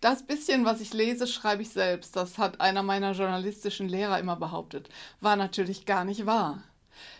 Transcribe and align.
Das 0.00 0.22
bisschen, 0.22 0.64
was 0.64 0.80
ich 0.80 0.92
lese, 0.92 1.26
schreibe 1.26 1.62
ich 1.62 1.70
selbst. 1.70 2.16
Das 2.16 2.38
hat 2.38 2.60
einer 2.60 2.82
meiner 2.82 3.12
journalistischen 3.12 3.88
Lehrer 3.88 4.18
immer 4.18 4.36
behauptet. 4.36 4.88
War 5.20 5.36
natürlich 5.36 5.86
gar 5.86 6.04
nicht 6.04 6.26
wahr. 6.26 6.62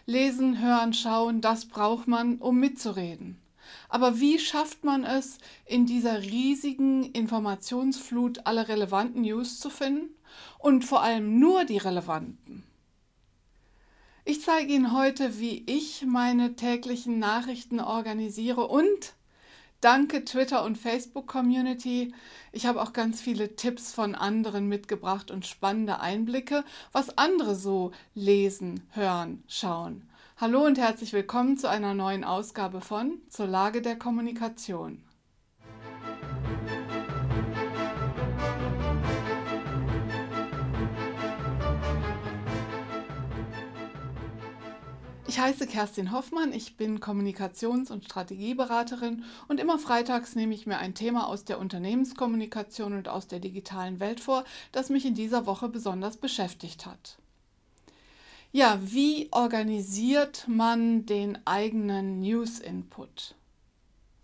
Lesen, 0.04 0.60
hören, 0.60 0.92
schauen, 0.92 1.40
das 1.40 1.66
braucht 1.66 2.06
man, 2.06 2.36
um 2.36 2.58
mitzureden. 2.58 3.40
Aber 3.88 4.20
wie 4.20 4.38
schafft 4.38 4.84
man 4.84 5.04
es, 5.04 5.38
in 5.64 5.86
dieser 5.86 6.22
riesigen 6.22 7.04
Informationsflut 7.12 8.46
alle 8.46 8.68
relevanten 8.68 9.22
News 9.22 9.58
zu 9.58 9.70
finden? 9.70 10.14
Und 10.58 10.84
vor 10.84 11.02
allem 11.02 11.38
nur 11.38 11.64
die 11.64 11.78
relevanten. 11.78 12.62
Ich 14.24 14.42
zeige 14.42 14.72
Ihnen 14.72 14.92
heute, 14.92 15.38
wie 15.38 15.62
ich 15.66 16.04
meine 16.04 16.56
täglichen 16.56 17.18
Nachrichten 17.18 17.80
organisiere 17.80 18.66
und 18.66 19.14
danke 19.80 20.24
Twitter 20.24 20.64
und 20.64 20.78
Facebook 20.78 21.26
Community. 21.26 22.14
Ich 22.52 22.66
habe 22.66 22.82
auch 22.82 22.92
ganz 22.92 23.20
viele 23.20 23.56
Tipps 23.56 23.92
von 23.92 24.14
anderen 24.14 24.68
mitgebracht 24.68 25.30
und 25.30 25.46
spannende 25.46 26.00
Einblicke, 26.00 26.64
was 26.92 27.16
andere 27.18 27.54
so 27.54 27.92
lesen, 28.14 28.82
hören, 28.90 29.42
schauen. 29.48 30.08
Hallo 30.38 30.64
und 30.64 30.78
herzlich 30.78 31.12
willkommen 31.12 31.56
zu 31.56 31.68
einer 31.68 31.94
neuen 31.94 32.24
Ausgabe 32.24 32.80
von 32.80 33.20
Zur 33.28 33.46
Lage 33.46 33.80
der 33.80 33.96
Kommunikation. 33.96 35.02
Ich 45.36 45.42
heiße 45.42 45.66
Kerstin 45.66 46.12
Hoffmann, 46.12 46.54
ich 46.54 46.78
bin 46.78 46.98
Kommunikations- 46.98 47.92
und 47.92 48.06
Strategieberaterin 48.06 49.22
und 49.48 49.60
immer 49.60 49.78
freitags 49.78 50.34
nehme 50.34 50.54
ich 50.54 50.66
mir 50.66 50.78
ein 50.78 50.94
Thema 50.94 51.26
aus 51.26 51.44
der 51.44 51.58
Unternehmenskommunikation 51.58 52.94
und 52.94 53.08
aus 53.08 53.26
der 53.28 53.38
digitalen 53.38 54.00
Welt 54.00 54.20
vor, 54.20 54.44
das 54.72 54.88
mich 54.88 55.04
in 55.04 55.14
dieser 55.14 55.44
Woche 55.44 55.68
besonders 55.68 56.16
beschäftigt 56.16 56.86
hat. 56.86 57.18
Ja, 58.50 58.78
wie 58.80 59.28
organisiert 59.30 60.46
man 60.48 61.04
den 61.04 61.46
eigenen 61.46 62.20
News-Input? 62.20 63.34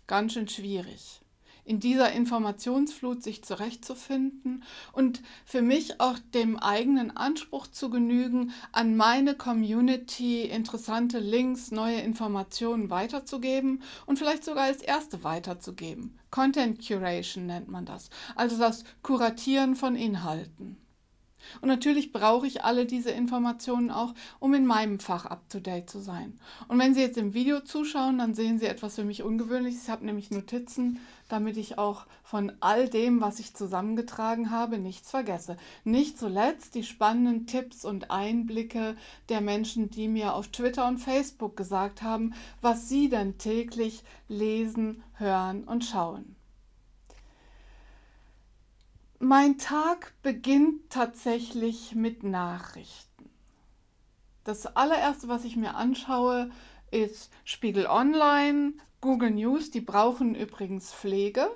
Ganz 0.07 0.33
schön 0.33 0.47
schwierig 0.47 1.22
in 1.65 1.79
dieser 1.79 2.11
Informationsflut 2.11 3.23
sich 3.23 3.43
zurechtzufinden 3.43 4.63
und 4.91 5.21
für 5.45 5.61
mich 5.61 5.99
auch 5.99 6.19
dem 6.33 6.57
eigenen 6.57 7.15
Anspruch 7.15 7.67
zu 7.67 7.89
genügen, 7.89 8.51
an 8.71 8.95
meine 8.95 9.35
Community 9.35 10.43
interessante 10.43 11.19
Links, 11.19 11.71
neue 11.71 12.01
Informationen 12.01 12.89
weiterzugeben 12.89 13.81
und 14.05 14.19
vielleicht 14.19 14.43
sogar 14.43 14.65
als 14.65 14.81
erste 14.81 15.23
weiterzugeben. 15.23 16.17
Content 16.31 16.85
Curation 16.85 17.45
nennt 17.45 17.69
man 17.69 17.85
das, 17.85 18.09
also 18.35 18.57
das 18.57 18.83
Kuratieren 19.01 19.75
von 19.75 19.95
Inhalten. 19.95 20.77
Und 21.61 21.67
natürlich 21.67 22.11
brauche 22.11 22.47
ich 22.47 22.63
alle 22.63 22.85
diese 22.85 23.11
Informationen 23.11 23.91
auch, 23.91 24.13
um 24.39 24.53
in 24.53 24.65
meinem 24.65 24.99
Fach 24.99 25.25
up-to-date 25.25 25.89
zu 25.89 25.99
sein. 25.99 26.39
Und 26.67 26.79
wenn 26.79 26.93
Sie 26.93 27.01
jetzt 27.01 27.17
im 27.17 27.33
Video 27.33 27.61
zuschauen, 27.61 28.17
dann 28.17 28.33
sehen 28.33 28.59
Sie 28.59 28.65
etwas 28.65 28.95
für 28.95 29.03
mich 29.03 29.23
Ungewöhnliches. 29.23 29.83
Ich 29.83 29.89
habe 29.89 30.05
nämlich 30.05 30.31
Notizen, 30.31 30.99
damit 31.29 31.57
ich 31.57 31.77
auch 31.77 32.05
von 32.23 32.51
all 32.59 32.89
dem, 32.89 33.21
was 33.21 33.39
ich 33.39 33.55
zusammengetragen 33.55 34.51
habe, 34.51 34.77
nichts 34.77 35.09
vergesse. 35.09 35.57
Nicht 35.83 36.17
zuletzt 36.17 36.75
die 36.75 36.83
spannenden 36.83 37.47
Tipps 37.47 37.85
und 37.85 38.11
Einblicke 38.11 38.95
der 39.29 39.41
Menschen, 39.41 39.89
die 39.89 40.07
mir 40.07 40.35
auf 40.35 40.49
Twitter 40.49 40.87
und 40.87 40.99
Facebook 40.99 41.57
gesagt 41.57 42.01
haben, 42.01 42.33
was 42.61 42.89
sie 42.89 43.09
denn 43.09 43.37
täglich 43.37 44.03
lesen, 44.27 45.03
hören 45.13 45.63
und 45.63 45.85
schauen. 45.85 46.35
Mein 49.25 49.57
Tag 49.57 50.13
beginnt 50.21 50.89
tatsächlich 50.89 51.95
mit 51.95 52.23
Nachrichten. 52.23 53.29
Das 54.43 54.65
allererste, 54.75 55.29
was 55.29 55.45
ich 55.45 55.55
mir 55.55 55.75
anschaue, 55.75 56.51
ist 56.91 57.31
Spiegel 57.45 57.87
Online, 57.87 58.73
Google 58.99 59.31
News. 59.31 59.71
Die 59.71 59.79
brauchen 59.79 60.35
übrigens 60.35 60.93
Pflege. 60.93 61.49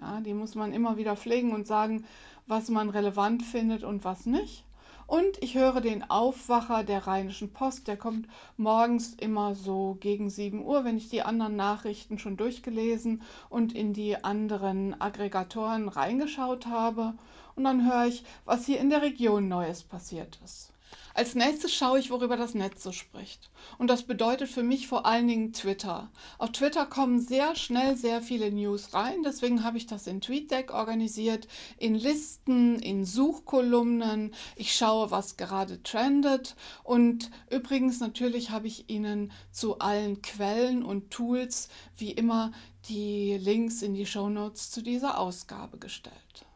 Ja, 0.00 0.20
die 0.20 0.34
muss 0.34 0.56
man 0.56 0.72
immer 0.72 0.96
wieder 0.96 1.16
pflegen 1.16 1.52
und 1.52 1.68
sagen, 1.68 2.04
was 2.48 2.70
man 2.70 2.90
relevant 2.90 3.44
findet 3.44 3.84
und 3.84 4.02
was 4.02 4.26
nicht. 4.26 4.64
Und 5.06 5.42
ich 5.42 5.54
höre 5.54 5.80
den 5.80 6.08
Aufwacher 6.08 6.84
der 6.84 7.06
Rheinischen 7.06 7.52
Post, 7.52 7.88
der 7.88 7.96
kommt 7.96 8.28
morgens 8.56 9.14
immer 9.14 9.54
so 9.54 9.96
gegen 10.00 10.30
7 10.30 10.64
Uhr, 10.64 10.84
wenn 10.84 10.96
ich 10.96 11.08
die 11.08 11.22
anderen 11.22 11.56
Nachrichten 11.56 12.18
schon 12.18 12.36
durchgelesen 12.36 13.22
und 13.48 13.74
in 13.74 13.92
die 13.92 14.22
anderen 14.22 15.00
Aggregatoren 15.00 15.88
reingeschaut 15.88 16.66
habe. 16.66 17.14
Und 17.54 17.64
dann 17.64 17.86
höre 17.86 18.06
ich, 18.06 18.24
was 18.44 18.64
hier 18.64 18.80
in 18.80 18.90
der 18.90 19.02
Region 19.02 19.48
Neues 19.48 19.82
passiert 19.82 20.40
ist. 20.44 20.71
Als 21.14 21.34
nächstes 21.34 21.74
schaue 21.74 21.98
ich, 21.98 22.10
worüber 22.10 22.36
das 22.36 22.54
Netz 22.54 22.82
so 22.82 22.92
spricht. 22.92 23.50
Und 23.78 23.88
das 23.88 24.04
bedeutet 24.04 24.48
für 24.48 24.62
mich 24.62 24.88
vor 24.88 25.04
allen 25.04 25.28
Dingen 25.28 25.52
Twitter. 25.52 26.10
Auf 26.38 26.52
Twitter 26.52 26.86
kommen 26.86 27.20
sehr 27.20 27.54
schnell 27.54 27.96
sehr 27.96 28.22
viele 28.22 28.50
News 28.50 28.94
rein. 28.94 29.22
Deswegen 29.22 29.62
habe 29.62 29.76
ich 29.76 29.86
das 29.86 30.06
in 30.06 30.20
TweetDeck 30.20 30.72
organisiert, 30.72 31.48
in 31.76 31.94
Listen, 31.94 32.78
in 32.78 33.04
Suchkolumnen. 33.04 34.32
Ich 34.56 34.74
schaue, 34.74 35.10
was 35.10 35.36
gerade 35.36 35.82
trendet. 35.82 36.56
Und 36.82 37.30
übrigens 37.50 38.00
natürlich 38.00 38.50
habe 38.50 38.66
ich 38.66 38.88
Ihnen 38.88 39.32
zu 39.50 39.78
allen 39.78 40.22
Quellen 40.22 40.82
und 40.82 41.10
Tools 41.10 41.68
wie 41.96 42.10
immer 42.10 42.52
die 42.88 43.36
Links 43.38 43.82
in 43.82 43.94
die 43.94 44.06
Show 44.06 44.28
Notes 44.28 44.70
zu 44.70 44.82
dieser 44.82 45.18
Ausgabe 45.18 45.78
gestellt. 45.78 46.46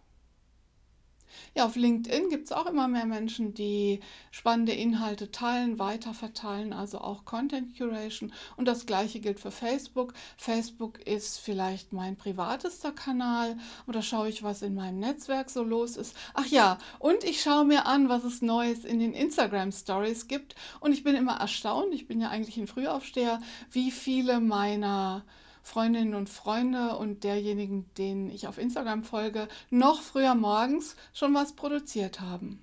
Ja, 1.54 1.66
auf 1.66 1.76
LinkedIn 1.76 2.28
gibt 2.28 2.46
es 2.46 2.52
auch 2.52 2.66
immer 2.66 2.88
mehr 2.88 3.06
Menschen, 3.06 3.54
die 3.54 4.00
spannende 4.30 4.72
Inhalte 4.72 5.30
teilen, 5.30 5.78
weiterverteilen, 5.78 6.72
also 6.72 6.98
auch 6.98 7.24
Content 7.24 7.76
Curation. 7.76 8.32
Und 8.56 8.66
das 8.68 8.86
gleiche 8.86 9.20
gilt 9.20 9.40
für 9.40 9.50
Facebook. 9.50 10.14
Facebook 10.36 11.06
ist 11.06 11.38
vielleicht 11.38 11.92
mein 11.92 12.16
privatester 12.16 12.92
Kanal 12.92 13.56
oder 13.86 14.02
schaue 14.02 14.28
ich, 14.28 14.42
was 14.42 14.62
in 14.62 14.74
meinem 14.74 14.98
Netzwerk 14.98 15.50
so 15.50 15.62
los 15.62 15.96
ist. 15.96 16.14
Ach 16.34 16.46
ja, 16.46 16.78
und 16.98 17.24
ich 17.24 17.40
schaue 17.42 17.64
mir 17.64 17.86
an, 17.86 18.08
was 18.08 18.24
es 18.24 18.42
Neues 18.42 18.84
in 18.84 18.98
den 18.98 19.14
Instagram 19.14 19.72
Stories 19.72 20.28
gibt. 20.28 20.54
Und 20.80 20.92
ich 20.92 21.04
bin 21.04 21.14
immer 21.14 21.40
erstaunt, 21.40 21.94
ich 21.94 22.06
bin 22.06 22.20
ja 22.20 22.28
eigentlich 22.28 22.56
ein 22.56 22.66
Frühaufsteher, 22.66 23.40
wie 23.70 23.90
viele 23.90 24.40
meiner 24.40 25.24
Freundinnen 25.66 26.14
und 26.14 26.28
Freunde 26.28 26.96
und 26.96 27.24
derjenigen, 27.24 27.90
denen 27.98 28.30
ich 28.30 28.46
auf 28.46 28.56
Instagram 28.56 29.02
folge, 29.02 29.48
noch 29.68 30.00
früher 30.00 30.36
morgens 30.36 30.94
schon 31.12 31.34
was 31.34 31.54
produziert 31.54 32.20
haben. 32.20 32.62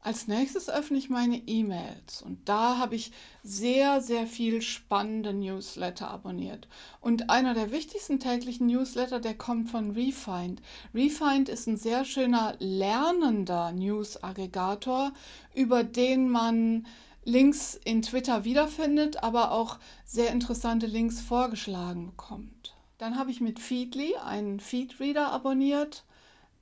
Als 0.00 0.28
nächstes 0.28 0.70
öffne 0.70 0.96
ich 0.96 1.10
meine 1.10 1.36
E-Mails 1.46 2.22
und 2.22 2.48
da 2.48 2.78
habe 2.78 2.94
ich 2.94 3.12
sehr, 3.42 4.00
sehr 4.00 4.26
viel 4.26 4.62
spannende 4.62 5.34
Newsletter 5.34 6.08
abonniert. 6.08 6.68
Und 7.02 7.28
einer 7.28 7.52
der 7.52 7.70
wichtigsten 7.70 8.18
täglichen 8.18 8.68
Newsletter, 8.68 9.20
der 9.20 9.36
kommt 9.36 9.70
von 9.70 9.90
Refind. 9.90 10.62
Refind 10.94 11.50
ist 11.50 11.66
ein 11.66 11.76
sehr 11.76 12.06
schöner 12.06 12.54
lernender 12.60 13.72
News-Aggregator, 13.72 15.12
über 15.54 15.84
den 15.84 16.30
man 16.30 16.86
Links 17.28 17.78
in 17.84 18.00
Twitter 18.00 18.44
wiederfindet, 18.44 19.22
aber 19.22 19.52
auch 19.52 19.78
sehr 20.06 20.30
interessante 20.30 20.86
Links 20.86 21.20
vorgeschlagen 21.20 22.06
bekommt. 22.06 22.74
Dann 22.96 23.18
habe 23.18 23.30
ich 23.30 23.42
mit 23.42 23.60
Feedly 23.60 24.16
einen 24.16 24.60
Feedreader 24.60 25.30
abonniert, 25.30 26.04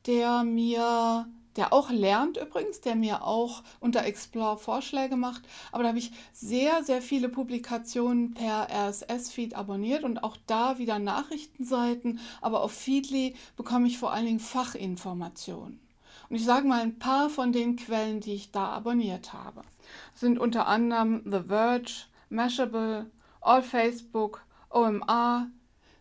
der 0.06 0.43
mir, 0.43 1.28
der 1.55 1.72
auch 1.72 1.91
lernt 1.91 2.37
übrigens, 2.37 2.81
der 2.81 2.97
mir 2.97 3.22
auch 3.22 3.62
unter 3.78 4.05
Explore 4.05 4.59
Vorschläge 4.59 5.15
macht. 5.15 5.43
Aber 5.71 5.84
da 5.84 5.91
habe 5.91 6.00
ich 6.00 6.10
sehr, 6.32 6.82
sehr 6.82 7.00
viele 7.00 7.28
Publikationen 7.28 8.34
per 8.34 8.66
RSS-Feed 8.69 9.55
abonniert 9.55 10.03
und 10.03 10.25
auch 10.25 10.37
da 10.49 10.78
wieder 10.78 10.99
Nachrichtenseiten. 10.99 12.19
Aber 12.41 12.65
auf 12.65 12.72
Feedly 12.72 13.37
bekomme 13.56 13.87
ich 13.87 13.99
vor 13.99 14.12
allen 14.12 14.26
Dingen 14.26 14.41
Fachinformationen. 14.41 15.86
Und 16.28 16.37
ich 16.37 16.44
sage 16.44 16.67
mal 16.67 16.82
ein 16.82 16.99
paar 16.99 17.31
von 17.31 17.52
den 17.52 17.76
Quellen, 17.76 18.20
die 18.20 18.34
ich 18.34 18.50
da 18.50 18.69
abonniert 18.69 19.32
habe 19.32 19.62
sind 20.14 20.38
unter 20.38 20.67
anderem 20.67 21.23
The 21.25 21.43
Verge, 21.49 22.06
Mashable, 22.28 23.11
All 23.40 23.62
Facebook, 23.62 24.43
OMR, 24.70 25.49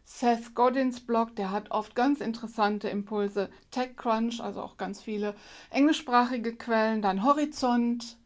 Seth 0.04 0.54
Godins 0.54 1.00
Blog, 1.00 1.36
der 1.36 1.52
hat 1.52 1.72
oft 1.72 1.96
ganz 1.96 2.22
interessante 2.22 2.90
Impulse, 2.90 3.50
TechCrunch, 3.72 4.42
also 4.42 4.62
auch 4.62 4.78
ganz 4.78 5.02
viele 5.02 5.36
englischsprachige 5.72 6.56
Quellen, 6.56 7.02
dann 7.02 7.24
Horizont, 7.24 8.18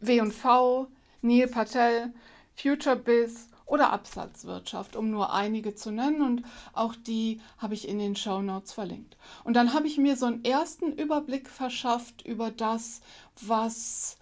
W&V, 0.00 0.88
Neil 1.22 1.46
Patel, 1.46 2.12
FutureBiz 2.56 3.48
oder 3.70 3.92
Absatzwirtschaft, 3.92 4.96
um 4.96 5.10
nur 5.10 5.32
einige 5.32 5.74
zu 5.74 5.90
nennen 5.92 6.22
und 6.22 6.42
auch 6.72 6.94
die 6.94 7.40
habe 7.58 7.74
ich 7.74 7.88
in 7.88 7.98
den 7.98 8.16
Show 8.16 8.42
Notes 8.42 8.72
verlinkt. 8.72 9.16
Und 9.44 9.54
dann 9.54 9.72
habe 9.72 9.86
ich 9.86 9.96
mir 9.96 10.16
so 10.16 10.26
einen 10.26 10.44
ersten 10.44 10.92
Überblick 10.92 11.48
verschafft 11.48 12.26
über 12.26 12.50
das, 12.50 13.00
was 13.40 14.16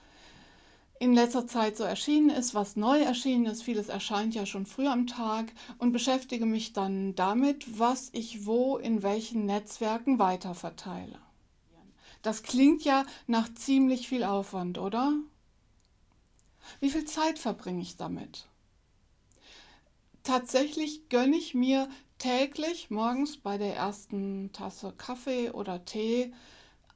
in 1.01 1.15
letzter 1.15 1.47
Zeit 1.47 1.77
so 1.77 1.85
erschienen 1.85 2.29
ist, 2.29 2.55
was 2.55 2.77
neu 2.77 3.01
erschienen 3.01 3.47
ist. 3.47 3.63
Vieles 3.63 3.89
erscheint 3.89 4.35
ja 4.35 4.45
schon 4.45 4.67
früh 4.67 4.87
am 4.87 5.07
Tag 5.07 5.47
und 5.79 5.93
beschäftige 5.93 6.45
mich 6.45 6.73
dann 6.73 7.15
damit, 7.15 7.79
was 7.79 8.11
ich 8.13 8.47
wo 8.47 8.77
in 8.77 9.03
welchen 9.03 9.47
Netzwerken 9.47 10.19
weiterverteile. 10.19 11.19
Das 12.21 12.43
klingt 12.43 12.83
ja 12.83 13.07
nach 13.27 13.49
ziemlich 13.55 14.09
viel 14.09 14.25
Aufwand, 14.25 14.77
oder? 14.77 15.15
Wie 16.81 16.91
viel 16.91 17.05
Zeit 17.05 17.39
verbringe 17.39 17.81
ich 17.81 17.97
damit? 17.97 18.47
Tatsächlich 20.29 21.09
gönne 21.09 21.39
ich 21.39 21.55
mir 21.55 21.89
täglich 22.19 22.91
morgens 22.91 23.39
bei 23.39 23.57
der 23.57 23.75
ersten 23.75 24.53
Tasse 24.53 24.93
Kaffee 24.93 25.53
oder 25.53 25.87
Tee 25.87 26.35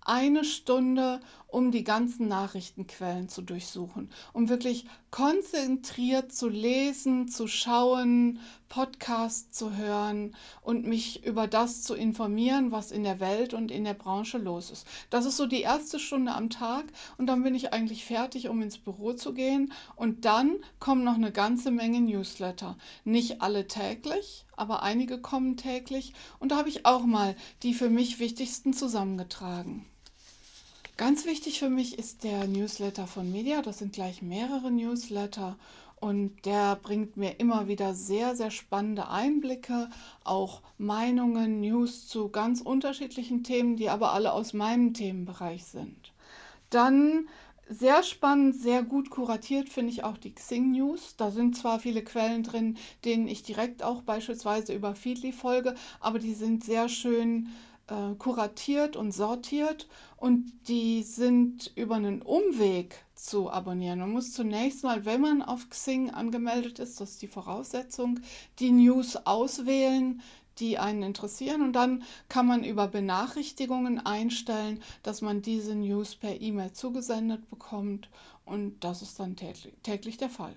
eine 0.03 0.45
Stunde, 0.45 1.19
um 1.53 1.71
die 1.71 1.85
ganzen 1.85 2.29
Nachrichtenquellen 2.29 3.29
zu 3.29 3.43
durchsuchen, 3.43 4.11
um 4.33 4.49
wirklich 4.49 4.87
konzentriert 5.11 6.33
zu 6.33 6.49
lesen, 6.49 7.29
zu 7.29 7.47
schauen, 7.47 8.41
Podcasts 8.71 9.51
zu 9.51 9.77
hören 9.77 10.35
und 10.63 10.87
mich 10.87 11.27
über 11.27 11.47
das 11.47 11.83
zu 11.83 11.95
informieren, 11.95 12.73
was 12.73 12.91
in 12.91 13.05
der 13.05 13.21
Welt 13.21 13.53
und 13.53 13.71
in 13.71 13.85
der 13.85 13.93
Branche 13.93 14.39
los 14.39 14.71
ist. 14.71 14.87
Das 15.11 15.27
ist 15.27 15.37
so 15.37 15.45
die 15.45 15.61
erste 15.61 15.99
Stunde 15.99 16.33
am 16.33 16.49
Tag 16.49 16.87
und 17.19 17.27
dann 17.27 17.43
bin 17.43 17.55
ich 17.55 17.75
eigentlich 17.75 18.07
fertig, 18.07 18.49
um 18.49 18.63
ins 18.63 18.79
Büro 18.79 19.13
zu 19.13 19.35
gehen 19.35 19.75
und 19.95 20.25
dann 20.25 20.57
kommen 20.79 21.05
noch 21.05 21.17
eine 21.17 21.33
ganze 21.33 21.71
Menge 21.71 22.01
Newsletter. 22.01 22.79
Nicht 23.05 23.43
alle 23.43 23.69
täglich, 23.69 24.47
aber 24.57 24.83
einige 24.83 25.19
kommen 25.21 25.59
täglich 25.59 26.15
und 26.39 26.51
da 26.51 26.57
habe 26.57 26.71
ich 26.71 26.87
auch 26.87 27.05
mal 27.05 27.37
die 27.63 27.75
für 27.75 27.91
mich 27.91 28.21
wichtigsten 28.21 28.73
zusammengetragen. 28.73 29.85
Ganz 31.03 31.27
wichtig 31.27 31.59
für 31.59 31.69
mich 31.69 31.99
ist 31.99 32.23
der 32.23 32.47
Newsletter 32.47 33.09
von 33.09 33.33
Media. 33.33 33.61
Das 33.61 33.81
sind 33.81 33.93
gleich 33.93 34.23
mehrere 34.23 34.71
Newsletter 34.71 35.57
und 35.97 36.47
der 36.47 36.77
bringt 36.77 37.17
mir 37.17 37.41
immer 37.41 37.67
wieder 37.67 37.93
sehr, 37.93 38.37
sehr 38.37 38.53
spannende 38.53 39.09
Einblicke, 39.09 39.91
auch 40.23 40.63
Meinungen, 40.79 41.61
News 41.61 42.07
zu 42.07 42.29
ganz 42.29 42.61
unterschiedlichen 42.61 43.43
Themen, 43.43 43.75
die 43.75 43.89
aber 43.89 44.13
alle 44.13 44.33
aus 44.33 44.53
meinem 44.53 44.95
Themenbereich 44.95 45.65
sind. 45.65 46.13
Dann 46.71 47.27
sehr 47.69 48.05
spannend, 48.05 48.55
sehr 48.55 48.85
gut 48.85 49.11
kuratiert 49.11 49.71
finde 49.71 49.91
ich 49.91 50.05
auch 50.05 50.19
die 50.19 50.33
Xing 50.33 50.71
News. 50.71 51.17
Da 51.17 51.33
sind 51.33 51.57
zwar 51.57 51.81
viele 51.81 52.05
Quellen 52.05 52.45
drin, 52.45 52.77
denen 53.05 53.27
ich 53.27 53.43
direkt 53.43 53.83
auch 53.83 54.03
beispielsweise 54.03 54.73
über 54.73 54.95
Feedly 54.95 55.33
folge, 55.33 55.75
aber 55.99 56.21
die 56.21 56.35
sind 56.35 56.63
sehr 56.63 56.89
schön 56.89 57.49
kuratiert 58.19 58.97
und 58.97 59.13
sortiert 59.13 59.89
und 60.17 60.53
die 60.69 61.03
sind 61.03 61.73
über 61.75 61.97
einen 61.97 62.23
Umweg 62.23 63.05
zu 63.15 63.51
abonnieren. 63.51 63.99
Man 64.01 64.13
muss 64.13 64.33
zunächst 64.33 64.83
mal, 64.83 65.05
wenn 65.05 65.21
man 65.21 65.43
auf 65.43 65.69
Xing 65.69 66.11
angemeldet 66.11 66.79
ist, 66.79 67.01
das 67.01 67.13
ist 67.13 67.23
die 67.23 67.29
Voraussetzung, 67.29 68.21
die 68.59 68.73
News 68.73 69.17
auswählen, 69.17 70.23
die 70.59 70.79
einen 70.79 71.03
interessieren 71.03 71.63
und 71.63 71.73
dann 71.73 72.03
kann 72.29 72.47
man 72.47 72.65
über 72.65 72.89
Benachrichtigungen 72.89 74.05
einstellen, 74.05 74.83
dass 75.03 75.23
man 75.23 75.43
diese 75.43 75.75
News 75.75 76.15
per 76.15 76.41
E-Mail 76.41 76.73
zugesendet 76.73 77.49
bekommt 77.51 78.09
und 78.45 78.85
das 78.85 79.03
ist 79.03 79.19
dann 79.19 79.37
täglich, 79.37 79.75
täglich 79.83 80.17
der 80.17 80.31
Fall. 80.31 80.55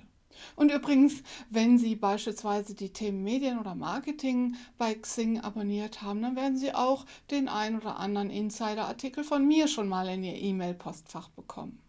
Und 0.56 0.72
übrigens, 0.72 1.24
wenn 1.50 1.78
Sie 1.78 1.96
beispielsweise 1.96 2.74
die 2.74 2.94
Themen 2.94 3.24
Medien 3.24 3.60
oder 3.60 3.76
Marketing 3.76 4.56
bei 4.78 4.94
Xing 4.94 5.40
abonniert 5.40 6.02
haben, 6.02 6.22
dann 6.22 6.36
werden 6.36 6.58
Sie 6.58 6.74
auch 6.74 7.06
den 7.32 7.50
ein 7.50 7.78
oder 7.78 7.98
anderen 7.98 8.30
Insider-Artikel 8.30 9.24
von 9.24 9.48
mir 9.48 9.68
schon 9.68 9.88
mal 9.88 10.08
in 10.08 10.24
Ihr 10.24 10.36
E-Mail-Postfach 10.36 11.30
bekommen. 11.30 11.82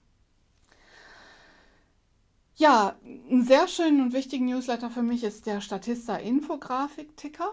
Ja, 2.59 2.97
ein 3.05 3.43
sehr 3.43 3.69
schönen 3.69 4.01
und 4.01 4.13
wichtigen 4.15 4.47
Newsletter 4.47 4.89
für 4.89 5.03
mich 5.03 5.25
ist 5.25 5.45
der 5.47 5.61
Statista 5.61 6.17
Infografik-Ticker. 6.17 7.53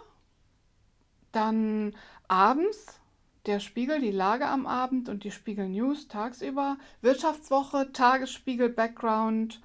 Dann 1.33 1.93
abends 2.29 3.01
der 3.45 3.59
Spiegel, 3.59 3.99
die 3.99 4.11
Lage 4.11 4.47
am 4.47 4.65
Abend 4.65 5.09
und 5.09 5.25
die 5.25 5.31
Spiegel 5.31 5.67
News 5.67 6.07
tagsüber. 6.07 6.77
Wirtschaftswoche, 7.01 7.91
Tagesspiegel, 7.91 8.69
Background, 8.69 9.61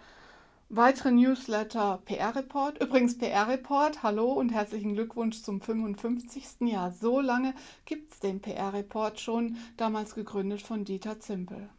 Weitere 0.70 1.12
Newsletter 1.12 1.98
PR 2.04 2.36
Report. 2.36 2.78
Übrigens 2.82 3.16
PR 3.16 3.48
Report, 3.48 4.02
hallo 4.02 4.34
und 4.34 4.50
herzlichen 4.50 4.92
Glückwunsch 4.92 5.40
zum 5.42 5.62
55. 5.62 6.68
Jahr. 6.68 6.92
So 6.92 7.20
lange 7.20 7.54
gibt 7.86 8.12
es 8.12 8.20
den 8.20 8.42
PR 8.42 8.74
Report 8.74 9.18
schon, 9.18 9.56
damals 9.78 10.14
gegründet 10.14 10.60
von 10.60 10.84
Dieter 10.84 11.20
Zimpel. 11.20 11.70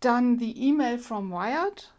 Dann 0.00 0.36
die 0.36 0.58
E-Mail 0.68 0.98
from 0.98 1.30
Wired, 1.30 1.90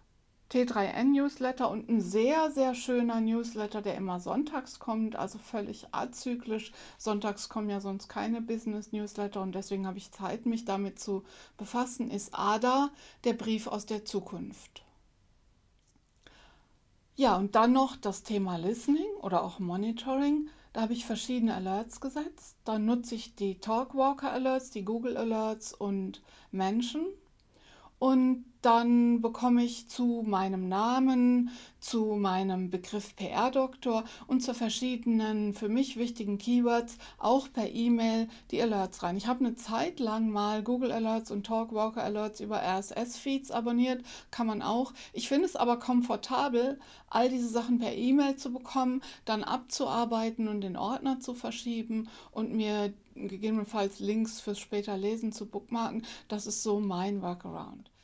T3N 0.51 1.05
Newsletter 1.05 1.71
und 1.71 1.89
ein 1.89 1.99
sehr, 1.99 2.51
sehr 2.51 2.75
schöner 2.75 3.19
Newsletter, 3.19 3.81
der 3.81 3.95
immer 3.95 4.19
sonntags 4.19 4.77
kommt, 4.77 5.15
also 5.15 5.39
völlig 5.39 5.87
azyklisch. 5.91 6.73
Sonntags 6.99 7.49
kommen 7.49 7.71
ja 7.71 7.79
sonst 7.79 8.07
keine 8.07 8.39
Business 8.39 8.91
Newsletter 8.91 9.41
und 9.41 9.55
deswegen 9.55 9.87
habe 9.87 9.97
ich 9.97 10.11
Zeit, 10.11 10.45
mich 10.45 10.63
damit 10.63 10.99
zu 10.99 11.23
befassen, 11.57 12.11
ist 12.11 12.37
ADA, 12.37 12.91
der 13.23 13.33
Brief 13.33 13.65
aus 13.65 13.87
der 13.87 14.05
Zukunft. 14.05 14.84
Ja, 17.15 17.35
und 17.37 17.55
dann 17.55 17.73
noch 17.73 17.95
das 17.95 18.23
Thema 18.23 18.57
Listening 18.57 19.15
oder 19.21 19.43
auch 19.43 19.59
Monitoring. 19.59 20.49
Da 20.73 20.81
habe 20.81 20.93
ich 20.93 21.05
verschiedene 21.05 21.53
Alerts 21.55 22.01
gesetzt. 22.01 22.57
Da 22.65 22.77
nutze 22.79 23.15
ich 23.15 23.35
die 23.35 23.59
Talkwalker 23.59 24.31
Alerts, 24.31 24.69
die 24.71 24.83
Google 24.83 25.15
Alerts 25.17 25.73
und 25.73 26.21
Menschen. 26.51 27.05
Und 28.05 28.45
dann 28.61 29.21
bekomme 29.21 29.63
ich 29.63 29.89
zu 29.89 30.23
meinem 30.23 30.67
Namen, 30.69 31.49
zu 31.79 32.15
meinem 32.15 32.69
Begriff 32.69 33.15
PR-Doktor 33.15 34.03
und 34.27 34.41
zu 34.41 34.53
verschiedenen 34.53 35.53
für 35.53 35.69
mich 35.69 35.97
wichtigen 35.97 36.37
Keywords 36.37 36.99
auch 37.17 37.51
per 37.51 37.67
E-Mail 37.67 38.27
die 38.51 38.61
Alerts 38.61 39.01
rein. 39.01 39.17
Ich 39.17 39.25
habe 39.25 39.43
eine 39.43 39.55
Zeit 39.55 39.99
lang 39.99 40.29
mal 40.29 40.61
Google 40.61 40.91
Alerts 40.91 41.31
und 41.31 41.47
Talkwalker 41.47 42.03
Alerts 42.03 42.41
über 42.41 42.61
RSS-Feeds 42.61 43.49
abonniert, 43.49 44.05
kann 44.29 44.45
man 44.45 44.61
auch. 44.61 44.93
Ich 45.11 45.27
finde 45.27 45.45
es 45.45 45.55
aber 45.55 45.79
komfortabel, 45.79 46.79
all 47.09 47.27
diese 47.27 47.49
Sachen 47.49 47.79
per 47.79 47.95
E-Mail 47.95 48.35
zu 48.35 48.53
bekommen, 48.53 49.01
dann 49.25 49.43
abzuarbeiten 49.43 50.47
und 50.47 50.61
den 50.61 50.77
Ordner 50.77 51.19
zu 51.19 51.33
verschieben 51.33 52.07
und 52.29 52.53
mir 52.53 52.93
gegebenenfalls 53.15 53.99
Links 53.99 54.39
fürs 54.41 54.59
später 54.59 54.95
Lesen 54.95 55.31
zu 55.31 55.47
bookmarken. 55.47 56.05
Das 56.27 56.45
ist 56.45 56.61
so 56.61 56.79
mein 56.79 57.23
Workaround 57.23 57.94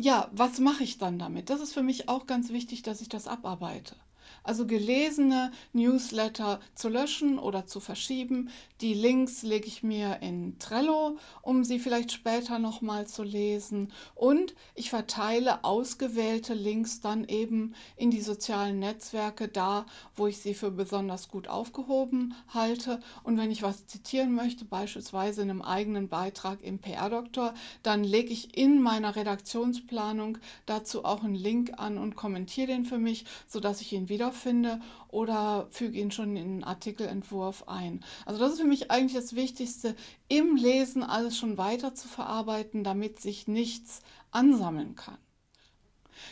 ja, 0.00 0.28
was 0.32 0.58
mache 0.58 0.82
ich 0.82 0.98
dann 0.98 1.18
damit? 1.18 1.50
Das 1.50 1.60
ist 1.60 1.72
für 1.74 1.82
mich 1.82 2.08
auch 2.08 2.26
ganz 2.26 2.50
wichtig, 2.50 2.82
dass 2.82 3.00
ich 3.00 3.08
das 3.08 3.26
abarbeite. 3.26 3.96
Also 4.42 4.66
gelesene 4.66 5.52
Newsletter 5.72 6.60
zu 6.74 6.88
löschen 6.88 7.38
oder 7.38 7.66
zu 7.66 7.80
verschieben. 7.80 8.50
Die 8.80 8.94
Links 8.94 9.42
lege 9.42 9.66
ich 9.66 9.82
mir 9.82 10.18
in 10.22 10.58
Trello, 10.58 11.18
um 11.42 11.64
sie 11.64 11.78
vielleicht 11.78 12.12
später 12.12 12.58
nochmal 12.58 13.06
zu 13.06 13.22
lesen. 13.22 13.92
Und 14.14 14.54
ich 14.74 14.90
verteile 14.90 15.64
ausgewählte 15.64 16.54
Links 16.54 17.00
dann 17.00 17.24
eben 17.24 17.74
in 17.96 18.10
die 18.10 18.22
sozialen 18.22 18.78
Netzwerke 18.78 19.48
da, 19.48 19.86
wo 20.16 20.26
ich 20.26 20.38
sie 20.38 20.54
für 20.54 20.70
besonders 20.70 21.28
gut 21.28 21.48
aufgehoben 21.48 22.34
halte. 22.48 23.00
Und 23.22 23.36
wenn 23.36 23.50
ich 23.50 23.62
was 23.62 23.86
zitieren 23.86 24.34
möchte, 24.34 24.64
beispielsweise 24.64 25.42
in 25.42 25.50
einem 25.50 25.62
eigenen 25.62 26.08
Beitrag 26.08 26.62
im 26.62 26.78
PR-Doktor, 26.78 27.54
dann 27.82 28.04
lege 28.04 28.32
ich 28.32 28.56
in 28.56 28.80
meiner 28.80 29.16
Redaktionsplanung 29.16 30.38
dazu 30.66 31.04
auch 31.04 31.22
einen 31.22 31.34
Link 31.34 31.72
an 31.76 31.98
und 31.98 32.16
kommentiere 32.16 32.68
den 32.68 32.84
für 32.84 32.98
mich, 32.98 33.24
sodass 33.46 33.80
ich 33.80 33.92
ihn 33.92 34.08
wieder 34.08 34.29
wiederfinde 34.30 34.80
oder 35.08 35.66
füge 35.70 35.98
ihn 35.98 36.10
schon 36.10 36.36
in 36.36 36.58
den 36.58 36.64
Artikelentwurf 36.64 37.68
ein. 37.68 38.04
Also 38.24 38.40
das 38.40 38.52
ist 38.52 38.60
für 38.60 38.66
mich 38.66 38.90
eigentlich 38.90 39.14
das 39.14 39.34
Wichtigste, 39.34 39.96
im 40.28 40.56
Lesen 40.56 41.02
alles 41.02 41.36
schon 41.36 41.58
weiter 41.58 41.94
zu 41.94 42.08
verarbeiten, 42.08 42.84
damit 42.84 43.20
sich 43.20 43.48
nichts 43.48 44.00
ansammeln 44.30 44.94
kann. 44.94 45.18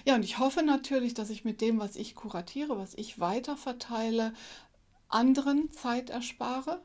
Ja, 0.04 0.14
und 0.14 0.22
ich 0.22 0.38
hoffe 0.38 0.62
natürlich, 0.62 1.14
dass 1.14 1.30
ich 1.30 1.44
mit 1.44 1.60
dem, 1.60 1.80
was 1.80 1.96
ich 1.96 2.14
kuratiere, 2.14 2.78
was 2.78 2.94
ich 2.94 3.18
weiterverteile, 3.20 4.32
anderen 5.08 5.72
Zeit 5.72 6.10
erspare, 6.10 6.82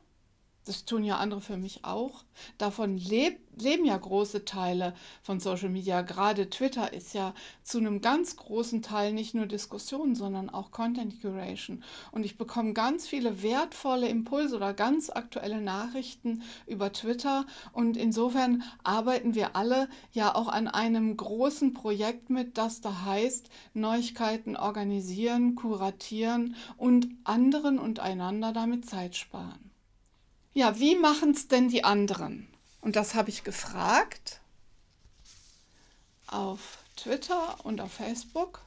das 0.64 0.86
tun 0.86 1.04
ja 1.04 1.18
andere 1.18 1.40
für 1.42 1.58
mich 1.58 1.84
auch. 1.84 2.24
Davon 2.58 2.96
leb, 2.96 3.38
leben 3.60 3.84
ja 3.84 3.96
große 3.96 4.44
Teile 4.44 4.94
von 5.22 5.38
Social 5.38 5.68
Media. 5.68 6.00
Gerade 6.02 6.48
Twitter 6.48 6.92
ist 6.92 7.12
ja 7.12 7.34
zu 7.62 7.78
einem 7.78 8.00
ganz 8.00 8.36
großen 8.36 8.80
Teil 8.80 9.12
nicht 9.12 9.34
nur 9.34 9.46
Diskussion, 9.46 10.14
sondern 10.14 10.48
auch 10.48 10.70
Content 10.70 11.20
Curation. 11.20 11.84
Und 12.12 12.24
ich 12.24 12.38
bekomme 12.38 12.72
ganz 12.72 13.06
viele 13.06 13.42
wertvolle 13.42 14.08
Impulse 14.08 14.56
oder 14.56 14.72
ganz 14.72 15.10
aktuelle 15.10 15.60
Nachrichten 15.60 16.42
über 16.66 16.92
Twitter. 16.92 17.46
Und 17.72 17.96
insofern 17.96 18.62
arbeiten 18.82 19.34
wir 19.34 19.56
alle 19.56 19.88
ja 20.12 20.34
auch 20.34 20.48
an 20.48 20.66
einem 20.66 21.16
großen 21.16 21.74
Projekt 21.74 22.30
mit, 22.30 22.56
das 22.56 22.80
da 22.80 23.04
heißt, 23.04 23.50
Neuigkeiten 23.74 24.56
organisieren, 24.56 25.56
kuratieren 25.56 26.56
und 26.78 27.08
anderen 27.24 27.78
und 27.78 28.00
einander 28.00 28.52
damit 28.52 28.88
Zeit 28.88 29.14
sparen. 29.14 29.73
Ja, 30.56 30.78
wie 30.78 30.94
machen 30.94 31.32
es 31.32 31.48
denn 31.48 31.68
die 31.68 31.82
anderen? 31.82 32.46
Und 32.80 32.94
das 32.94 33.16
habe 33.16 33.28
ich 33.28 33.42
gefragt 33.42 34.40
auf 36.28 36.78
Twitter 36.94 37.56
und 37.64 37.80
auf 37.80 37.90
Facebook. 37.90 38.62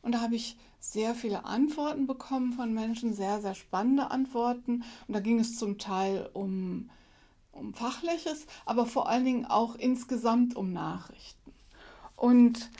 Und 0.00 0.12
da 0.12 0.22
habe 0.22 0.36
ich 0.36 0.56
sehr 0.80 1.14
viele 1.14 1.44
Antworten 1.44 2.06
bekommen 2.06 2.54
von 2.54 2.72
Menschen, 2.72 3.12
sehr, 3.12 3.42
sehr 3.42 3.54
spannende 3.54 4.10
Antworten. 4.10 4.84
Und 5.06 5.14
da 5.14 5.20
ging 5.20 5.38
es 5.38 5.58
zum 5.58 5.76
Teil 5.76 6.30
um, 6.32 6.88
um 7.52 7.74
Fachliches, 7.74 8.46
aber 8.64 8.86
vor 8.86 9.10
allen 9.10 9.26
Dingen 9.26 9.44
auch 9.44 9.74
insgesamt 9.74 10.56
um 10.56 10.72
Nachrichten. 10.72 11.52
Und 12.16 12.70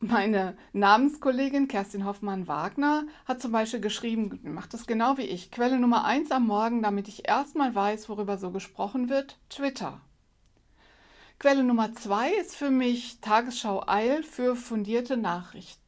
meine 0.00 0.56
Namenskollegin 0.72 1.68
Kerstin 1.68 2.06
Hoffmann-Wagner 2.06 3.04
hat 3.26 3.40
zum 3.40 3.52
Beispiel 3.52 3.80
geschrieben, 3.80 4.40
macht 4.42 4.72
das 4.72 4.86
genau 4.86 5.18
wie 5.18 5.22
ich, 5.22 5.50
Quelle 5.50 5.78
Nummer 5.78 6.04
1 6.04 6.30
am 6.30 6.46
Morgen, 6.46 6.82
damit 6.82 7.06
ich 7.06 7.28
erstmal 7.28 7.74
weiß, 7.74 8.08
worüber 8.08 8.38
so 8.38 8.50
gesprochen 8.50 9.10
wird, 9.10 9.38
Twitter. 9.50 10.00
Quelle 11.38 11.64
Nummer 11.64 11.94
2 11.94 12.32
ist 12.34 12.56
für 12.56 12.70
mich 12.70 13.20
Tagesschau 13.20 13.84
Eil 13.86 14.22
für 14.22 14.56
fundierte 14.56 15.16
Nachrichten. 15.16 15.79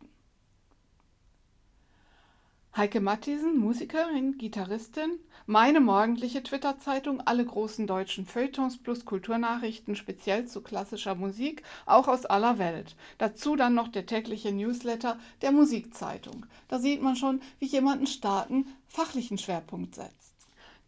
Heike 2.75 3.03
Matthiesen, 3.03 3.59
Musikerin, 3.59 4.39
Gitarristin, 4.39 5.19
meine 5.45 5.79
morgendliche 5.79 6.43
Twitter-Zeitung, 6.43 7.21
alle 7.21 7.45
großen 7.45 7.87
deutschen 7.87 8.25
Feuilletons 8.25 8.79
plus 8.79 9.05
Kulturnachrichten, 9.05 9.95
speziell 9.95 10.47
zu 10.47 10.63
klassischer 10.63 11.15
Musik, 11.15 11.63
auch 11.85 12.09
aus 12.09 12.25
aller 12.25 12.59
Welt. 12.59 12.97
Dazu 13.19 13.57
dann 13.57 13.75
noch 13.75 13.89
der 13.89 14.07
tägliche 14.07 14.53
Newsletter 14.53 15.19
der 15.43 15.53
Musikzeitung. 15.53 16.47
Da 16.69 16.79
sieht 16.79 17.03
man 17.03 17.15
schon, 17.15 17.43
wie 17.59 17.67
jemand 17.67 17.99
einen 17.99 18.07
starken 18.07 18.75
fachlichen 18.89 19.37
Schwerpunkt 19.37 19.95
setzt. 19.95 20.33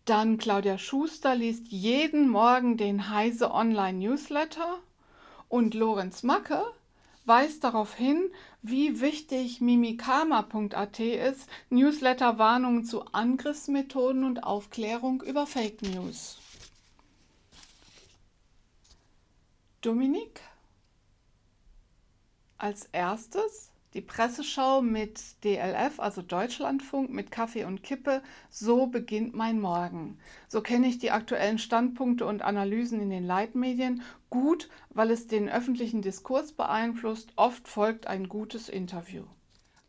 Dann 0.07 0.39
Claudia 0.39 0.79
Schuster 0.79 1.35
liest 1.35 1.69
jeden 1.69 2.31
Morgen 2.31 2.79
den 2.79 3.11
Heise 3.11 3.51
Online 3.51 3.99
Newsletter 3.99 4.79
und 5.51 5.75
Lorenz 5.75 6.23
Macke 6.23 6.65
weist 7.25 7.65
darauf 7.65 7.95
hin, 7.95 8.31
wie 8.63 9.01
wichtig 9.01 9.61
mimikama.at 9.61 11.01
ist, 11.01 11.49
Newsletter-Warnungen 11.71 12.85
zu 12.85 13.05
Angriffsmethoden 13.07 14.25
und 14.25 14.45
Aufklärung 14.45 15.23
über 15.23 15.47
Fake 15.47 15.83
News. 15.83 16.39
Dominik 19.81 20.41
als 22.57 22.89
erstes 22.93 23.71
die 23.95 24.01
Presseschau 24.01 24.83
mit 24.83 25.21
DLF, 25.45 26.01
also 26.01 26.21
Deutschlandfunk, 26.21 27.11
mit 27.11 27.31
Kaffee 27.31 27.65
und 27.65 27.83
Kippe. 27.83 28.23
So 28.51 28.89
beginnt 28.89 29.35
mein 29.35 29.61
Morgen. 29.61 30.19
So 30.49 30.61
kenne 30.61 30.89
ich 30.89 30.99
die 30.99 31.13
aktuellen 31.13 31.59
Standpunkte 31.59 32.27
und 32.27 32.43
Analysen 32.43 33.01
in 33.01 33.11
den 33.11 33.25
Leitmedien 33.25 34.03
gut, 34.31 34.69
weil 34.91 35.13
es 35.13 35.29
den 35.29 35.49
öffentlichen 35.49 36.03
Diskurs 36.03 36.53
beeinflusst. 36.53 37.33
Oft 37.37 37.69
folgt 37.69 38.09
ein 38.09 38.29
gutes 38.29 38.69
Interview. 38.69 39.23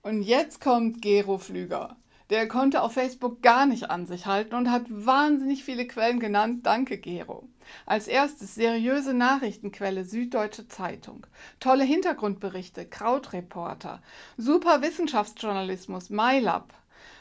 Und 0.04 0.22
jetzt 0.22 0.62
kommt 0.62 1.02
Gero 1.02 1.40
Flüger. 1.40 1.98
Der 2.30 2.48
konnte 2.48 2.84
auf 2.84 2.94
Facebook 2.94 3.42
gar 3.42 3.66
nicht 3.66 3.90
an 3.90 4.06
sich 4.06 4.28
halten 4.28 4.54
und 4.54 4.70
hat 4.70 4.84
wahnsinnig 4.88 5.64
viele 5.64 5.88
Quellen 5.88 6.20
genannt. 6.20 6.66
Danke, 6.66 7.00
Gero. 7.00 7.48
Als 7.86 8.08
erstes 8.08 8.56
seriöse 8.56 9.14
Nachrichtenquelle 9.14 10.06
Süddeutsche 10.06 10.68
Zeitung. 10.68 11.26
Tolle 11.60 11.84
Hintergrundberichte, 11.84 12.86
Krautreporter. 12.86 14.02
Super 14.38 14.82
Wissenschaftsjournalismus, 14.82 16.10
MyLab. 16.10 16.74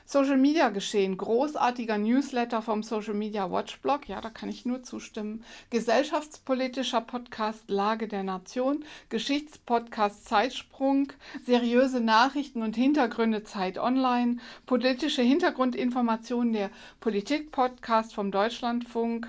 Social 0.07 0.37
Media 0.37 0.69
Geschehen, 0.69 1.16
großartiger 1.16 1.97
Newsletter 1.97 2.61
vom 2.61 2.83
Social 2.83 3.14
Media 3.14 3.50
Watch 3.50 3.81
Blog, 3.81 4.07
ja, 4.07 4.21
da 4.21 4.28
kann 4.28 4.50
ich 4.50 4.66
nur 4.66 4.83
zustimmen. 4.83 5.43
Gesellschaftspolitischer 5.71 7.00
Podcast 7.00 7.64
Lage 7.69 8.07
der 8.07 8.23
Nation, 8.23 8.85
Geschichtspodcast 9.09 10.26
Zeitsprung, 10.26 11.11
seriöse 11.47 12.00
Nachrichten 12.00 12.62
und 12.62 12.76
Hintergründe 12.76 13.45
Zeit 13.45 13.78
Online, 13.78 14.37
politische 14.66 15.23
Hintergrundinformationen 15.23 16.52
der 16.52 16.71
Politik-Podcast 17.00 18.14
vom 18.14 18.31
Deutschlandfunk. 18.31 19.26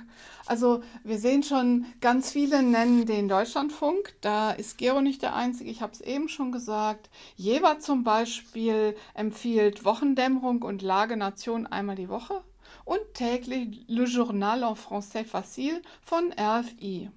Also 0.47 0.83
wir 1.03 1.17
sehen 1.17 1.41
schon, 1.41 1.85
ganz 2.01 2.31
viele 2.31 2.61
nennen 2.61 3.07
den 3.07 3.27
Deutschlandfunk. 3.27 4.13
Da 4.21 4.51
ist 4.51 4.77
Gero 4.77 5.01
nicht 5.01 5.23
der 5.23 5.35
Einzige, 5.35 5.71
ich 5.71 5.81
habe 5.81 5.93
es 5.93 6.01
eben 6.01 6.29
schon 6.29 6.51
gesagt. 6.51 7.09
Jever 7.35 7.79
zum 7.79 8.03
Beispiel 8.03 8.95
empfiehlt 9.15 9.85
Wochendämmerung 9.85 10.34
und 10.37 10.81
Lage 10.81 11.17
Nation 11.17 11.67
einmal 11.67 11.95
die 11.95 12.09
Woche 12.09 12.43
und 12.83 12.99
täglich 13.13 13.85
Le 13.87 14.05
Journal 14.05 14.63
en 14.63 14.75
Français 14.75 15.25
Facile 15.25 15.81
von 16.01 16.33
RFI. 16.33 17.09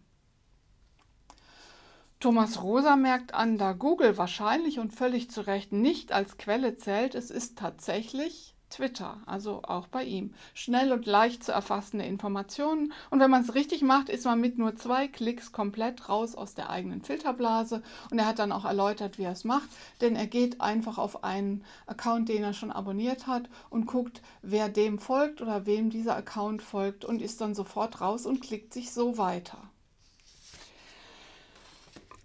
Thomas 2.20 2.62
Rosa 2.62 2.96
merkt 2.96 3.32
an, 3.34 3.58
da 3.58 3.72
Google 3.72 4.18
wahrscheinlich 4.18 4.80
und 4.80 4.92
völlig 4.92 5.30
zu 5.30 5.46
Recht 5.46 5.72
nicht 5.72 6.10
als 6.10 6.36
Quelle 6.36 6.76
zählt, 6.76 7.14
es 7.14 7.30
ist 7.30 7.58
tatsächlich 7.58 8.56
Twitter, 8.70 9.18
also 9.26 9.62
auch 9.62 9.86
bei 9.86 10.04
ihm. 10.04 10.34
Schnell 10.54 10.92
und 10.92 11.06
leicht 11.06 11.44
zu 11.44 11.52
erfassende 11.52 12.04
Informationen. 12.04 12.92
Und 13.10 13.20
wenn 13.20 13.30
man 13.30 13.42
es 13.42 13.54
richtig 13.54 13.82
macht, 13.82 14.08
ist 14.08 14.24
man 14.24 14.40
mit 14.40 14.58
nur 14.58 14.76
zwei 14.76 15.08
Klicks 15.08 15.52
komplett 15.52 16.08
raus 16.08 16.34
aus 16.34 16.54
der 16.54 16.70
eigenen 16.70 17.02
Filterblase. 17.02 17.82
Und 18.10 18.18
er 18.18 18.26
hat 18.26 18.38
dann 18.38 18.52
auch 18.52 18.64
erläutert, 18.64 19.18
wie 19.18 19.24
er 19.24 19.32
es 19.32 19.44
macht. 19.44 19.68
Denn 20.00 20.16
er 20.16 20.26
geht 20.26 20.60
einfach 20.60 20.98
auf 20.98 21.24
einen 21.24 21.64
Account, 21.86 22.28
den 22.28 22.42
er 22.42 22.52
schon 22.52 22.72
abonniert 22.72 23.26
hat 23.26 23.48
und 23.70 23.86
guckt, 23.86 24.22
wer 24.42 24.68
dem 24.68 24.98
folgt 24.98 25.40
oder 25.40 25.66
wem 25.66 25.90
dieser 25.90 26.16
Account 26.16 26.62
folgt 26.62 27.04
und 27.04 27.22
ist 27.22 27.40
dann 27.40 27.54
sofort 27.54 28.00
raus 28.00 28.26
und 28.26 28.40
klickt 28.40 28.74
sich 28.74 28.92
so 28.92 29.18
weiter. 29.18 29.58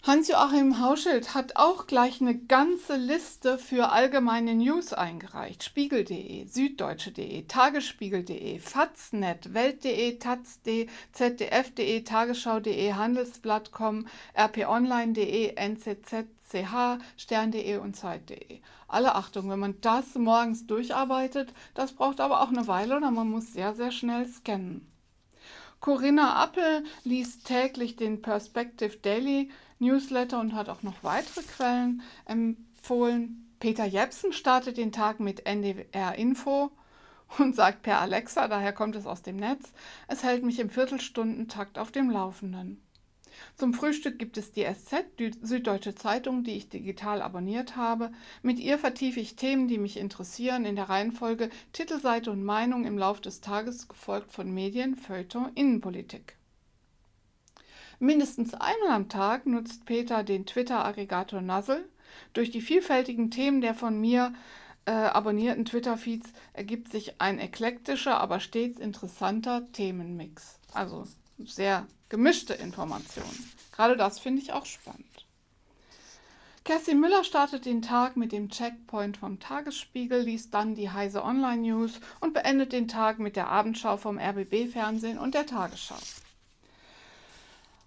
Hans-Joachim 0.06 0.82
Hauschild 0.82 1.34
hat 1.34 1.56
auch 1.56 1.88
gleich 1.88 2.20
eine 2.20 2.38
ganze 2.38 2.98
Liste 2.98 3.58
für 3.58 3.94
allgemeine 3.94 4.54
News 4.54 4.92
eingereicht. 4.92 5.64
Spiegel.de, 5.64 6.46
Süddeutsche.de, 6.46 7.44
Tagesspiegel.de, 7.48 8.60
Faznet, 8.60 9.54
Welt.de, 9.54 10.20
Taz.de, 10.20 10.88
ZDF.de, 11.14 12.02
Tagesschau.de, 12.02 12.92
Handelsblatt.com, 12.92 14.08
rponline.de, 14.38 15.56
NZZ.ch, 15.56 17.00
Stern.de 17.16 17.78
und 17.78 17.96
Zeit.de. 17.96 18.60
Alle 18.90 19.16
Achtung, 19.16 19.50
wenn 19.50 19.60
man 19.60 19.80
das 19.80 20.16
morgens 20.16 20.68
durcharbeitet, 20.68 21.54
das 21.76 21.94
braucht 21.94 22.20
aber 22.20 22.42
auch 22.42 22.50
eine 22.50 22.68
Weile 22.68 22.98
oder 22.98 23.10
man 23.10 23.30
muss 23.30 23.54
sehr, 23.54 23.74
sehr 23.74 23.94
schnell 23.94 24.28
scannen. 24.28 24.86
Corinna 25.84 26.42
Appel 26.42 26.86
liest 27.04 27.46
täglich 27.46 27.98
den 27.98 28.22
Perspective 28.22 28.98
Daily 29.02 29.50
Newsletter 29.80 30.39
und 30.39 30.53
hat 30.53 30.70
auch 30.70 30.84
noch 30.84 31.03
weitere 31.03 31.42
Quellen 31.44 32.01
empfohlen. 32.25 33.50
Peter 33.60 33.86
Jepsen 33.86 34.34
startet 34.34 34.77
den 34.77 34.92
Tag 34.92 35.20
mit 35.20 35.46
NDR 35.46 36.15
Info 36.15 36.72
und 37.38 37.56
sagt 37.56 37.82
per 37.82 38.00
Alexa, 38.00 38.48
daher 38.48 38.74
kommt 38.74 38.96
es 38.96 39.06
aus 39.06 39.22
dem 39.22 39.38
Netz, 39.38 39.72
es 40.08 40.24
hält 40.24 40.44
mich 40.44 40.60
im 40.60 40.70
Viertelstundentakt 40.70 41.77
auf 41.77 41.92
dem 41.92 42.10
Laufenden. 42.10 42.82
Zum 43.56 43.74
Frühstück 43.74 44.20
gibt 44.20 44.38
es 44.38 44.51
die 44.51 44.63
SZ, 44.63 45.06
die 45.18 45.32
Süddeutsche 45.42 45.96
Zeitung, 45.96 46.44
die 46.44 46.56
ich 46.56 46.70
digital 46.70 47.22
abonniert 47.22 47.75
habe. 47.75 48.12
Mit 48.42 48.60
ihr 48.60 48.77
vertiefe 48.77 49.20
ich 49.20 49.36
Themen, 49.36 49.68
die 49.68 49.80
mich 49.80 49.98
interessieren, 49.98 50.65
in 50.65 50.75
der 50.75 50.89
Reihenfolge 50.89 51.50
Titelseite 51.72 52.32
und 52.32 52.44
Meinung 52.44 52.86
im 52.86 52.98
Lauf 52.98 53.22
des 53.22 53.42
Tages, 53.42 53.88
gefolgt 53.88 54.32
von 54.32 54.53
Medien, 54.53 54.96
Feuilleton, 54.96 55.51
Innenpolitik. 55.56 56.36
Mindestens 58.04 58.54
einmal 58.54 58.90
am 58.90 59.08
Tag 59.08 59.46
nutzt 59.46 59.86
Peter 59.86 60.24
den 60.24 60.46
Twitter-Aggregator 60.46 61.40
Nuzzle. 61.40 61.88
Durch 62.34 62.52
die 62.52 62.60
vielfältigen 62.60 63.32
Themen 63.32 63.62
der 63.62 63.74
von 63.74 63.98
mir 63.98 64.34
äh, 64.84 64.92
abonnierten 64.92 65.64
Twitter-Feeds 65.64 66.34
ergibt 66.52 66.92
sich 66.92 67.22
ein 67.22 67.40
eklektischer, 67.40 68.20
aber 68.20 68.42
stets 68.42 68.78
interessanter 68.78 69.72
Themenmix. 69.72 70.60
Also 70.74 71.06
sehr 71.46 71.88
gemischte 72.10 72.54
Informationen. 72.54 73.50
Gerade 73.72 73.96
das 73.96 74.20
finde 74.20 74.42
ich 74.42 74.52
auch 74.52 74.66
spannend. 74.66 75.26
Kerstin 76.66 77.00
Müller 77.00 77.24
startet 77.24 77.66
den 77.66 77.82
Tag 77.82 78.18
mit 78.18 78.34
dem 78.34 78.50
Checkpoint 78.50 79.16
vom 79.16 79.40
Tagesspiegel, 79.40 80.24
liest 80.24 80.54
dann 80.54 80.76
die 80.76 80.90
Heise 80.90 81.24
Online 81.24 81.62
News 81.62 82.02
und 82.20 82.34
beendet 82.34 82.74
den 82.74 82.90
Tag 82.90 83.20
mit 83.20 83.38
der 83.38 83.48
Abendschau 83.48 83.96
vom 83.96 84.20
RBB 84.20 84.70
Fernsehen 84.70 85.18
und 85.18 85.36
der 85.36 85.46
Tagesschau. 85.46 85.96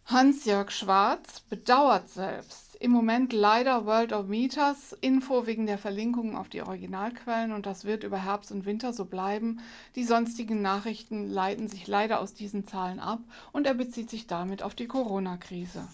Hans-Jörg 0.08 0.70
Schwarz 0.70 1.40
bedauert 1.40 2.08
selbst 2.08 2.76
im 2.76 2.92
Moment 2.92 3.32
leider 3.32 3.86
World 3.86 4.12
of 4.12 4.28
Meters 4.28 4.92
Info 5.00 5.48
wegen 5.48 5.66
der 5.66 5.78
Verlinkungen 5.78 6.36
auf 6.36 6.48
die 6.48 6.62
Originalquellen 6.62 7.50
und 7.50 7.66
das 7.66 7.84
wird 7.84 8.04
über 8.04 8.22
Herbst 8.22 8.52
und 8.52 8.66
Winter 8.66 8.92
so 8.92 9.06
bleiben. 9.06 9.58
Die 9.96 10.04
sonstigen 10.04 10.62
Nachrichten 10.62 11.28
leiten 11.28 11.66
sich 11.66 11.88
leider 11.88 12.20
aus 12.20 12.34
diesen 12.34 12.68
Zahlen 12.68 13.00
ab 13.00 13.18
und 13.50 13.66
er 13.66 13.74
bezieht 13.74 14.08
sich 14.08 14.28
damit 14.28 14.62
auf 14.62 14.76
die 14.76 14.86
Corona-Krise. 14.86 15.88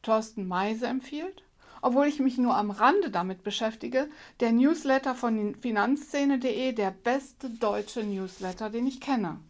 Thorsten 0.00 0.48
Meise 0.48 0.86
empfiehlt, 0.86 1.42
obwohl 1.82 2.06
ich 2.06 2.20
mich 2.20 2.38
nur 2.38 2.56
am 2.56 2.70
Rande 2.70 3.10
damit 3.10 3.42
beschäftige, 3.42 4.08
der 4.40 4.52
Newsletter 4.52 5.14
von 5.14 5.54
finanzszene.de 5.56 6.72
der 6.72 6.90
beste 6.90 7.50
deutsche 7.50 8.02
Newsletter, 8.02 8.70
den 8.70 8.86
ich 8.86 9.02
kenne. 9.02 9.40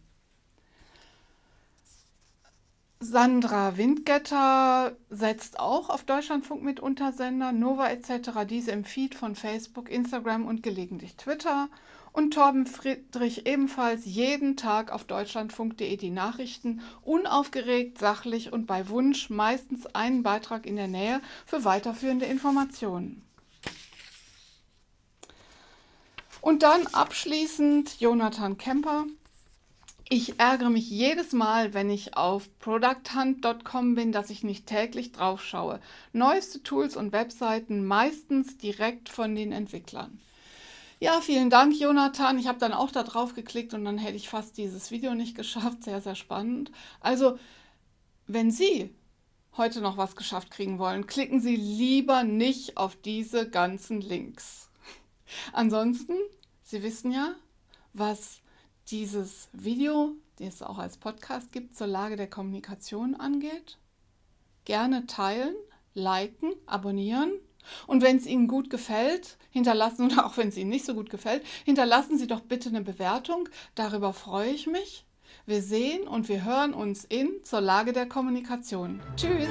Sandra 3.07 3.77
Windgetter 3.77 4.95
setzt 5.11 5.59
auch 5.59 5.89
auf 5.89 6.05
Deutschlandfunk 6.05 6.63
mit 6.63 6.79
Untersender, 6.79 7.51
Nova 7.51 7.89
etc. 7.89 8.45
Diese 8.49 8.71
im 8.71 8.83
Feed 8.83 9.13
von 9.13 9.35
Facebook, 9.35 9.91
Instagram 9.91 10.47
und 10.47 10.63
gelegentlich 10.63 11.15
Twitter. 11.15 11.69
Und 12.13 12.33
Torben 12.33 12.65
Friedrich 12.65 13.45
ebenfalls 13.45 14.05
jeden 14.05 14.57
Tag 14.57 14.91
auf 14.91 15.03
deutschlandfunk.de 15.03 15.97
die 15.97 16.09
Nachrichten, 16.09 16.81
unaufgeregt, 17.03 17.99
sachlich 17.99 18.51
und 18.51 18.65
bei 18.65 18.89
Wunsch 18.89 19.29
meistens 19.29 19.85
einen 19.87 20.23
Beitrag 20.23 20.65
in 20.65 20.75
der 20.75 20.87
Nähe 20.87 21.21
für 21.45 21.63
weiterführende 21.63 22.25
Informationen. 22.25 23.21
Und 26.41 26.63
dann 26.63 26.87
abschließend 26.87 27.99
Jonathan 27.99 28.57
Kemper. 28.57 29.05
Ich 30.07 30.39
ärgere 30.39 30.69
mich 30.69 30.87
jedes 30.87 31.33
Mal, 31.33 31.73
wenn 31.73 31.89
ich 31.89 32.15
auf 32.15 32.47
producthunt.com 32.59 33.95
bin, 33.95 34.11
dass 34.11 34.29
ich 34.29 34.43
nicht 34.43 34.67
täglich 34.67 35.11
drauf 35.11 35.43
schaue. 35.43 35.79
Neueste 36.13 36.61
Tools 36.61 36.95
und 36.95 37.11
Webseiten 37.11 37.83
meistens 37.87 38.55
direkt 38.57 39.09
von 39.09 39.33
den 39.33 39.51
Entwicklern. 39.51 40.19
Ja, 40.99 41.21
vielen 41.21 41.49
Dank, 41.49 41.79
Jonathan. 41.79 42.37
Ich 42.37 42.47
habe 42.47 42.59
dann 42.59 42.71
auch 42.71 42.91
da 42.91 43.01
drauf 43.01 43.33
geklickt 43.33 43.73
und 43.73 43.83
dann 43.83 43.97
hätte 43.97 44.15
ich 44.15 44.29
fast 44.29 44.59
dieses 44.59 44.91
Video 44.91 45.15
nicht 45.15 45.35
geschafft. 45.35 45.83
Sehr, 45.83 46.01
sehr 46.01 46.15
spannend. 46.15 46.71
Also, 47.01 47.39
wenn 48.27 48.51
Sie 48.51 48.93
heute 49.57 49.81
noch 49.81 49.97
was 49.97 50.15
geschafft 50.15 50.51
kriegen 50.51 50.77
wollen, 50.77 51.07
klicken 51.07 51.41
Sie 51.41 51.55
lieber 51.55 52.23
nicht 52.23 52.77
auf 52.77 52.95
diese 52.95 53.49
ganzen 53.49 54.01
Links. 54.01 54.69
Ansonsten, 55.51 56.13
Sie 56.63 56.83
wissen 56.83 57.11
ja, 57.11 57.33
was 57.93 58.41
dieses 58.87 59.49
Video, 59.53 60.11
das 60.37 60.55
es 60.55 60.61
auch 60.61 60.77
als 60.77 60.97
Podcast 60.97 61.51
gibt, 61.51 61.75
zur 61.75 61.87
Lage 61.87 62.15
der 62.15 62.29
Kommunikation 62.29 63.15
angeht. 63.15 63.77
Gerne 64.65 65.05
teilen, 65.07 65.55
liken, 65.93 66.53
abonnieren. 66.65 67.31
Und 67.87 68.03
wenn 68.03 68.17
es 68.17 68.27
Ihnen 68.27 68.47
gut 68.47 68.69
gefällt, 68.69 69.37
hinterlassen 69.49 70.05
oder 70.11 70.25
auch 70.25 70.37
wenn 70.37 70.49
es 70.49 70.57
Ihnen 70.57 70.69
nicht 70.69 70.85
so 70.85 70.93
gut 70.93 71.09
gefällt, 71.09 71.43
hinterlassen 71.63 72.17
Sie 72.17 72.27
doch 72.27 72.41
bitte 72.41 72.69
eine 72.69 72.81
Bewertung. 72.81 73.49
Darüber 73.73 74.13
freue 74.13 74.51
ich 74.51 74.67
mich. 74.67 75.05
Wir 75.45 75.61
sehen 75.61 76.07
und 76.07 76.29
wir 76.29 76.43
hören 76.43 76.73
uns 76.73 77.05
in 77.05 77.43
zur 77.43 77.61
Lage 77.61 77.93
der 77.93 78.07
Kommunikation. 78.07 79.01
Tschüss! 79.15 79.49